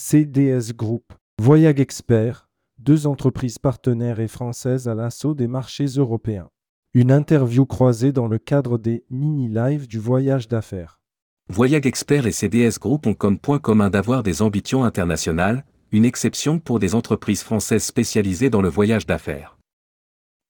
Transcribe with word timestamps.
CDS 0.00 0.74
Group, 0.76 1.12
Voyage 1.42 1.80
Expert, 1.80 2.48
deux 2.78 3.08
entreprises 3.08 3.58
partenaires 3.58 4.20
et 4.20 4.28
françaises 4.28 4.86
à 4.86 4.94
l'assaut 4.94 5.34
des 5.34 5.48
marchés 5.48 5.86
européens. 5.86 6.50
Une 6.94 7.10
interview 7.10 7.66
croisée 7.66 8.12
dans 8.12 8.28
le 8.28 8.38
cadre 8.38 8.78
des 8.78 9.02
mini-lives 9.10 9.88
du 9.88 9.98
voyage 9.98 10.46
d'affaires. 10.46 11.00
Voyage 11.48 11.84
Expert 11.84 12.28
et 12.28 12.32
CDS 12.32 12.78
Group 12.80 13.08
ont 13.08 13.14
comme 13.14 13.40
point 13.40 13.58
commun 13.58 13.90
d'avoir 13.90 14.22
des 14.22 14.40
ambitions 14.40 14.84
internationales, 14.84 15.64
une 15.90 16.04
exception 16.04 16.60
pour 16.60 16.78
des 16.78 16.94
entreprises 16.94 17.42
françaises 17.42 17.82
spécialisées 17.82 18.50
dans 18.50 18.62
le 18.62 18.68
voyage 18.68 19.04
d'affaires. 19.04 19.58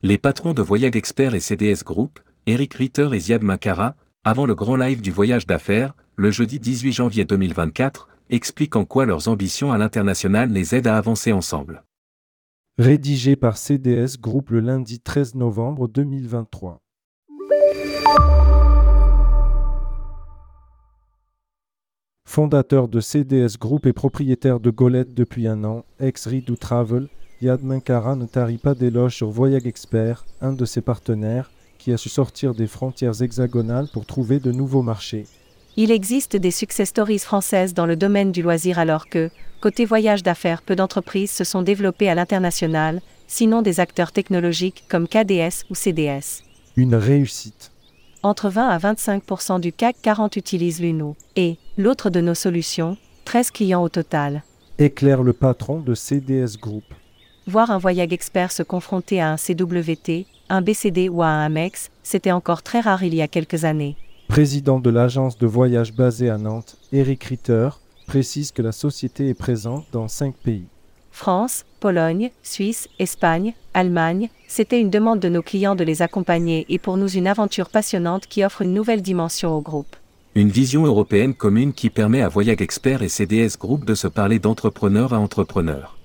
Les 0.03 0.19
patrons 0.19 0.53
de 0.53 0.61
Voyage 0.61 0.95
Expert 0.95 1.35
et 1.35 1.41
CDS 1.41 1.85
Group, 1.87 2.21
Eric 2.45 2.75
Ritter 2.75 3.09
et 3.15 3.19
Ziad 3.19 3.43
Makara, 3.43 3.97
avant 4.25 4.45
le 4.45 4.55
grand 4.55 4.77
live 4.77 5.01
du 5.01 5.11
voyage 5.11 5.47
d'affaires, 5.47 5.95
le 6.17 6.31
jeudi 6.31 6.61
18 6.61 6.93
janvier 6.93 7.25
2024, 7.25 8.11
expliquent 8.31 8.77
en 8.77 8.85
quoi 8.85 9.07
leurs 9.07 9.29
ambitions 9.29 9.73
à 9.73 9.79
l'international 9.79 10.51
les 10.51 10.75
aident 10.75 10.87
à 10.87 10.97
avancer 10.97 11.33
ensemble. 11.33 11.85
Rédigé 12.79 13.35
par 13.37 13.57
CDS 13.57 14.21
Group 14.21 14.51
le 14.51 14.61
lundi 14.61 15.01
13 15.01 15.35
novembre 15.35 15.89
2023. 15.89 16.81
Fondateur 22.25 22.89
de 22.89 23.01
CDS 23.01 23.59
Group 23.59 23.87
et 23.87 23.93
propriétaire 23.93 24.61
de 24.61 24.71
Golette 24.71 25.15
depuis 25.15 25.49
un 25.49 25.65
an, 25.65 25.85
ex-Ridou 25.99 26.57
Travel, 26.57 27.09
Yad 27.41 27.65
Mankara 27.65 28.17
ne 28.17 28.27
tarit 28.27 28.59
pas 28.59 28.75
d'éloges 28.75 29.17
sur 29.17 29.31
Voyage 29.31 29.67
Expert, 29.67 30.25
un 30.41 30.53
de 30.53 30.65
ses 30.65 30.83
partenaires, 30.83 31.51
qui 31.79 31.93
a 31.93 31.97
su 31.97 32.09
sortir 32.09 32.55
des 32.55 32.67
frontières 32.67 33.23
hexagonales 33.23 33.89
pour 33.93 34.07
trouver 34.07 34.41
de 34.41 34.53
nouveaux 34.53 34.83
marchés. 34.83 35.27
Il 35.81 35.93
existe 35.93 36.35
des 36.35 36.51
success 36.51 36.89
stories 36.89 37.21
françaises 37.21 37.73
dans 37.73 37.87
le 37.87 37.95
domaine 37.95 38.33
du 38.33 38.43
loisir 38.43 38.81
alors 38.81 39.09
que, 39.09 39.31
côté 39.61 39.85
voyage 39.85 40.25
d'affaires, 40.25 40.61
peu 40.61 40.75
d'entreprises 40.75 41.31
se 41.31 41.45
sont 41.45 41.63
développées 41.63 42.09
à 42.11 42.17
l'international, 42.17 43.01
sinon 43.29 43.63
des 43.63 43.79
acteurs 43.79 44.11
technologiques 44.11 44.83
comme 44.89 45.07
KDS 45.07 45.67
ou 45.71 45.77
CDS. 45.77 46.43
Une 46.77 46.97
réussite. 46.97 47.71
Entre 48.25 48.49
20 48.49 48.69
à 48.69 48.77
25% 48.77 49.61
du 49.61 49.73
CAC 49.73 49.95
40 50.03 50.35
utilisent 50.35 50.81
l'UNO, 50.81 51.15
et, 51.37 51.59
l'autre 51.77 52.11
de 52.11 52.21
nos 52.21 52.35
solutions, 52.35 52.97
13 53.25 53.53
clients 53.53 53.83
au 53.85 53.89
total. 53.89 54.43
Éclaire 54.81 55.23
le 55.23 55.33
patron 55.33 55.79
de 55.79 55.95
CDS 55.95 56.59
Group. 56.61 56.93
Voir 57.47 57.71
un 57.71 57.79
voyage 57.79 58.13
expert 58.13 58.51
se 58.51 58.65
confronter 58.65 59.21
à 59.21 59.31
un 59.31 59.37
CWT, 59.37 60.27
un 60.49 60.61
BCD 60.61 61.09
ou 61.09 61.23
à 61.23 61.29
un 61.29 61.47
Amex, 61.47 61.93
c'était 62.03 62.33
encore 62.33 62.65
très 62.65 62.81
rare 62.81 63.05
il 63.05 63.15
y 63.15 63.23
a 63.23 63.29
quelques 63.29 63.65
années. 63.65 63.95
Président 64.29 64.79
de 64.79 64.91
l'agence 64.91 65.39
de 65.39 65.47
voyage 65.47 65.95
basée 65.95 66.29
à 66.29 66.37
Nantes, 66.37 66.77
Eric 66.93 67.25
Ritter, 67.25 67.71
précise 68.07 68.53
que 68.53 68.63
la 68.63 68.73
société 68.73 69.29
est 69.29 69.35
présente 69.35 69.87
dans 69.91 70.07
cinq 70.07 70.35
pays. 70.37 70.67
France, 71.11 71.65
Pologne, 71.81 72.31
Suisse, 72.43 72.89
Espagne, 72.99 73.55
Allemagne, 73.75 74.29
c'était 74.47 74.81
une 74.81 74.91
demande 74.91 75.19
de 75.19 75.31
nos 75.31 75.43
clients 75.43 75.75
de 75.75 75.83
les 75.83 76.03
accompagner 76.03 76.67
et 76.69 76.79
pour 76.79 76.99
nous 76.99 77.09
une 77.09 77.27
aventure 77.27 77.71
passionnante 77.71 78.27
qui 78.27 78.45
offre 78.45 78.63
une 78.63 78.75
nouvelle 78.75 79.03
dimension 79.03 79.57
au 79.57 79.63
groupe. 79.63 79.97
Une 80.35 80.51
vision 80.51 80.85
européenne 80.85 81.35
commune 81.35 81.73
qui 81.73 81.91
permet 81.91 82.23
à 82.23 82.29
Voyage 82.29 82.61
Expert 82.61 83.03
et 83.03 83.09
CDS 83.09 83.59
Group 83.59 83.85
de 83.87 83.95
se 83.95 84.07
parler 84.07 84.39
d'entrepreneur 84.39 85.15
à 85.15 85.19
entrepreneur. 85.19 85.99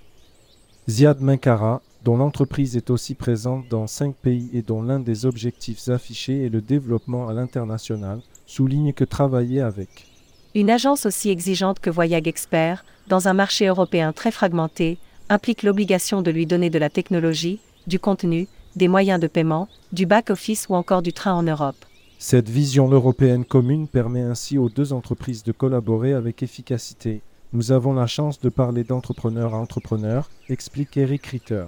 Ziad 0.90 1.22
Mankara, 1.22 1.82
dont 2.04 2.18
l'entreprise 2.18 2.76
est 2.76 2.90
aussi 2.90 3.16
présente 3.16 3.68
dans 3.70 3.88
cinq 3.88 4.16
pays 4.16 4.50
et 4.54 4.62
dont 4.62 4.82
l'un 4.82 5.00
des 5.00 5.26
objectifs 5.26 5.88
affichés 5.90 6.46
est 6.46 6.50
le 6.50 6.62
développement 6.62 7.28
à 7.28 7.34
l'international, 7.34 8.22
souligne 8.46 8.94
que 8.94 9.06
travailler 9.06 9.62
avec 9.62 10.08
une 10.56 10.70
agence 10.70 11.08
aussi 11.08 11.30
exigeante 11.30 11.80
que 11.80 11.90
Voyage 11.90 12.28
Expert, 12.28 12.86
dans 13.08 13.28
un 13.28 13.34
marché 13.34 13.66
européen 13.66 14.14
très 14.14 14.30
fragmenté, 14.30 15.00
implique 15.28 15.64
l'obligation 15.64 16.22
de 16.22 16.30
lui 16.30 16.46
donner 16.46 16.70
de 16.70 16.78
la 16.78 16.92
technologie, 16.92 17.60
du 17.88 17.98
contenu, 17.98 18.48
des 18.76 18.88
moyens 18.88 19.20
de 19.20 19.26
paiement, 19.26 19.68
du 19.94 20.06
back-office 20.06 20.68
ou 20.70 20.76
encore 20.76 21.02
du 21.02 21.12
train 21.12 21.34
en 21.34 21.42
Europe. 21.42 21.86
Cette 22.20 22.50
vision 22.50 22.88
européenne 22.88 23.46
commune 23.46 23.88
permet 23.88 24.22
ainsi 24.22 24.60
aux 24.60 24.70
deux 24.70 24.94
entreprises 24.94 25.44
de 25.44 25.52
collaborer 25.52 26.14
avec 26.14 26.44
efficacité, 26.44 27.24
nous 27.52 27.72
avons 27.72 27.94
la 27.94 28.08
chance 28.08 28.40
de 28.40 28.50
parler 28.50 28.84
d'entrepreneur 28.84 29.54
à 29.54 29.60
entrepreneur, 29.60 30.28
explique 30.50 30.98
Eric 30.98 31.26
Ritter. 31.28 31.66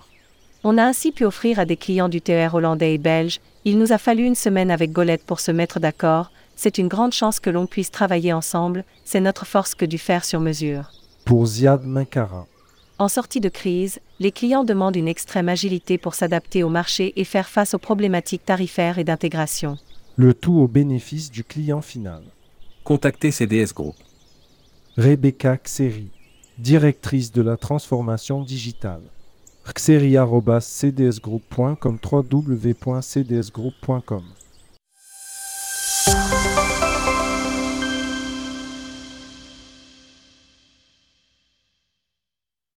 On 0.68 0.80
a 0.80 0.84
ainsi 0.84 1.12
pu 1.12 1.26
offrir 1.26 1.60
à 1.60 1.66
des 1.66 1.78
clients 1.78 2.10
du 2.10 2.22
TR 2.22 2.56
hollandais 2.56 2.96
et 2.96 2.98
belge, 2.98 3.40
il 3.66 3.78
nous 3.78 3.92
a 3.92 4.00
fallu 4.00 4.24
une 4.24 4.34
semaine 4.34 4.72
avec 4.72 4.92
Golette 4.92 5.24
pour 5.24 5.40
se 5.40 5.52
mettre 5.52 5.80
d'accord, 5.80 6.32
c'est 6.56 6.80
une 6.80 6.88
grande 6.88 7.14
chance 7.14 7.40
que 7.40 7.52
l'on 7.52 7.68
puisse 7.68 7.92
travailler 7.92 8.34
ensemble, 8.34 8.84
c'est 9.04 9.20
notre 9.20 9.46
force 9.46 9.76
que 9.76 9.86
du 9.86 10.00
faire 10.00 10.26
sur 10.26 10.40
mesure. 10.40 10.90
Pour 11.24 11.46
Ziad 11.46 11.86
Mankara. 11.86 12.48
En 12.98 13.08
sortie 13.08 13.42
de 13.42 13.50
crise, 13.50 14.00
les 14.20 14.32
clients 14.32 14.64
demandent 14.64 14.96
une 14.96 15.08
extrême 15.08 15.50
agilité 15.50 16.00
pour 16.00 16.16
s'adapter 16.16 16.64
au 16.64 16.70
marché 16.70 17.14
et 17.16 17.26
faire 17.26 17.48
face 17.48 17.76
aux 17.76 17.78
problématiques 17.78 18.46
tarifaires 18.46 18.98
et 18.98 19.04
d'intégration. 19.04 19.78
Le 20.16 20.34
tout 20.34 20.56
au 20.56 20.68
bénéfice 20.68 21.30
du 21.30 21.44
client 21.44 21.82
final. 21.82 22.24
Contactez 22.84 23.30
CDS 23.30 23.72
Group. 23.76 23.94
Rebecca 24.98 25.58
Xeri, 25.58 26.10
directrice 26.58 27.32
de 27.32 27.44
la 27.44 27.56
transformation 27.56 28.42
digitale. 28.42 29.04
xeri.cdsgroup.com 29.74 31.98
www.cdsgroup.com 31.98 34.45